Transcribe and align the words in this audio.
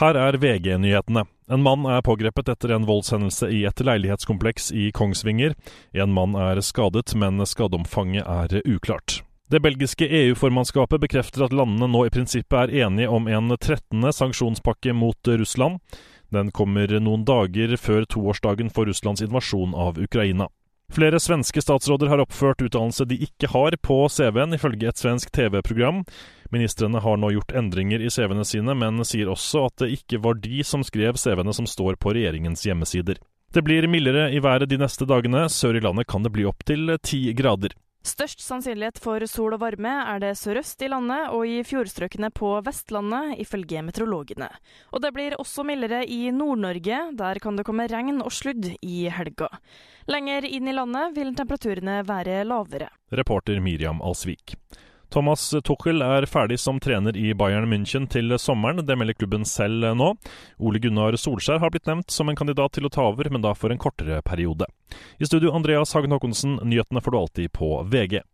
Her 0.00 0.16
er 0.18 0.34
VG-nyhetene. 0.42 1.22
En 1.46 1.62
mann 1.62 1.84
er 1.86 2.00
pågrepet 2.02 2.48
etter 2.50 2.72
en 2.74 2.86
voldshendelse 2.88 3.46
i 3.54 3.60
et 3.68 3.78
leilighetskompleks 3.78 4.72
i 4.74 4.88
Kongsvinger. 4.90 5.54
En 5.94 6.10
mann 6.10 6.34
er 6.34 6.58
skadet, 6.66 7.12
men 7.14 7.38
skadeomfanget 7.46 8.26
er 8.26 8.56
uklart. 8.66 9.20
Det 9.46 9.60
belgiske 9.62 10.08
EU-formannskapet 10.08 10.98
bekrefter 11.04 11.44
at 11.46 11.54
landene 11.54 11.86
nå 11.92 12.08
i 12.08 12.10
prinsippet 12.10 12.58
er 12.58 12.88
enige 12.88 13.06
om 13.06 13.30
en 13.30 13.54
13. 13.54 14.10
sanksjonspakke 14.10 14.96
mot 14.98 15.30
Russland. 15.30 15.78
Den 16.34 16.50
kommer 16.50 16.90
noen 16.98 17.22
dager 17.22 17.76
før 17.78 18.02
toårsdagen 18.10 18.74
for 18.74 18.90
Russlands 18.90 19.22
invasjon 19.22 19.78
av 19.78 20.02
Ukraina. 20.02 20.50
Flere 20.92 21.20
svenske 21.22 21.62
statsråder 21.62 22.10
har 22.10 22.20
oppført 22.22 22.66
utdannelse 22.66 23.06
de 23.08 23.16
ikke 23.24 23.48
har 23.54 23.76
på 23.82 23.96
CV-en, 24.10 24.58
ifølge 24.58 24.90
et 24.90 25.00
svensk 25.00 25.30
TV-program. 25.34 26.02
Ministrene 26.54 27.02
har 27.02 27.18
nå 27.18 27.32
gjort 27.34 27.54
endringer 27.58 28.02
i 28.02 28.10
CV-ene 28.14 28.46
sine, 28.46 28.76
men 28.78 29.02
sier 29.06 29.30
også 29.32 29.66
at 29.68 29.84
det 29.84 29.92
ikke 29.98 30.22
var 30.22 30.38
de 30.38 30.62
som 30.66 30.84
skrev 30.86 31.18
CV-ene 31.20 31.54
som 31.56 31.66
står 31.68 31.98
på 31.98 32.14
regjeringens 32.14 32.62
hjemmesider. 32.68 33.18
Det 33.54 33.62
blir 33.62 33.86
mildere 33.86 34.30
i 34.34 34.40
været 34.42 34.70
de 34.70 34.78
neste 34.80 35.06
dagene. 35.06 35.48
Sør 35.50 35.78
i 35.78 35.82
landet 35.82 36.08
kan 36.10 36.24
det 36.24 36.32
bli 36.34 36.46
opptil 36.48 36.96
ti 37.02 37.28
grader. 37.38 37.74
Størst 38.04 38.42
sannsynlighet 38.44 38.98
for 39.00 39.22
sol 39.30 39.54
og 39.56 39.62
varme 39.62 39.88
er 40.10 40.18
det 40.20 40.34
sørøst 40.36 40.82
i 40.84 40.90
landet 40.92 41.30
og 41.32 41.46
i 41.48 41.62
fjordstrøkene 41.64 42.28
på 42.36 42.50
Vestlandet, 42.66 43.38
ifølge 43.40 43.80
meteorologene. 43.86 44.50
Og 44.92 45.00
det 45.00 45.12
blir 45.16 45.38
også 45.40 45.64
mildere 45.64 46.02
i 46.04 46.28
Nord-Norge, 46.28 46.98
der 47.16 47.40
kan 47.40 47.56
det 47.56 47.64
komme 47.64 47.86
regn 47.88 48.20
og 48.20 48.34
sludd 48.34 48.68
i 48.84 49.06
helga. 49.08 49.48
Lenger 50.10 50.44
inn 50.44 50.68
i 50.68 50.76
landet 50.76 51.14
vil 51.16 51.32
temperaturene 51.38 52.02
være 52.04 52.42
lavere. 52.44 52.90
Reporter 53.14 53.62
Miriam 53.64 54.04
Alsvik. 54.04 54.58
Thomas 55.14 55.54
Tuchel 55.62 56.02
er 56.02 56.24
ferdig 56.26 56.56
som 56.58 56.80
trener 56.82 57.14
i 57.14 57.28
Bayern 57.38 57.68
München 57.70 58.08
til 58.10 58.34
sommeren, 58.42 58.80
det 58.82 58.96
melder 58.98 59.14
klubben 59.14 59.44
selv 59.46 59.86
nå. 59.94 60.08
Ole 60.58 60.80
Gunnar 60.82 61.14
Solskjær 61.14 61.60
har 61.62 61.70
blitt 61.70 61.86
nevnt 61.86 62.10
som 62.10 62.26
en 62.26 62.38
kandidat 62.40 62.74
til 62.74 62.88
å 62.88 62.90
ta 62.90 63.04
over, 63.12 63.30
men 63.30 63.44
da 63.44 63.52
for 63.54 63.70
en 63.70 63.78
kortere 63.78 64.18
periode. 64.26 64.66
I 65.22 65.28
studio 65.30 65.54
Andreas 65.54 65.94
Hagen 65.94 66.10
Haakonsen, 66.16 66.58
nyhetene 66.66 66.98
får 67.04 67.14
du 67.14 67.18
alltid 67.20 67.54
på 67.54 67.76
VG. 67.94 68.24